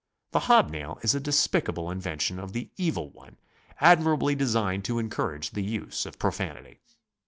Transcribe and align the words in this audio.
The 0.31 0.39
hob 0.49 0.71
nail 0.71 0.97
is 1.03 1.13
a 1.13 1.19
despicable 1.19 1.91
invention 1.91 2.39
of 2.39 2.53
the 2.53 2.71
Evil 2.75 3.11
One, 3.11 3.37
admir 3.79 4.15
ably 4.15 4.33
designed 4.33 4.83
to 4.85 4.97
encourage 4.97 5.51
the 5.51 5.61
use 5.63 6.07
of 6.07 6.17
profanity. 6.17 6.79